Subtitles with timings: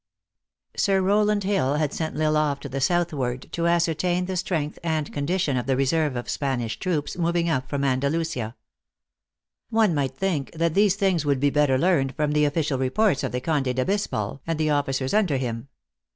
[0.75, 4.35] Sm ROWLAND HILL had sent L Isle off to the south ward, to ascertain the
[4.35, 8.55] strength and condition of the reserve of Spanish troops moving up from Andalusia.
[9.69, 13.31] One might think that these things could be better learned from the official reports of
[13.31, 15.67] the Conde d Abis pal and the officers under him.